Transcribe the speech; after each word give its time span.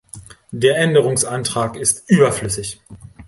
Der 0.49 0.79
Änderungsantrag 0.79 1.75
ist 1.75 2.09
überflüssig! 2.09 2.81